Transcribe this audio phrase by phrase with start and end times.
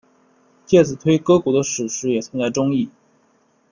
[0.65, 2.89] 介子推割股的史实也存在争议。